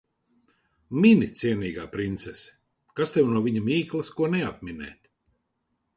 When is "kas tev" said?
3.01-3.31